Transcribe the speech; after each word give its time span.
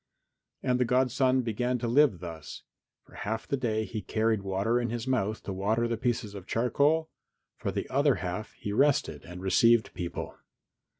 And 0.63 0.79
the 0.79 0.83
godson 0.85 1.43
began 1.43 1.77
to 1.77 1.87
live 1.87 2.21
thus 2.21 2.63
for 3.05 3.13
half 3.13 3.47
the 3.47 3.55
day 3.55 3.85
he 3.85 4.01
carried 4.01 4.41
water 4.41 4.81
in 4.81 4.89
his 4.89 5.05
mouth 5.07 5.43
to 5.43 5.53
water 5.53 5.87
the 5.87 5.95
pieces 5.95 6.33
of 6.33 6.47
charcoal, 6.47 7.11
for 7.55 7.71
the 7.71 7.87
other 7.87 8.15
half 8.15 8.53
he 8.53 8.73
rested 8.73 9.23
and 9.25 9.43
received 9.43 9.93
people. 9.93 10.39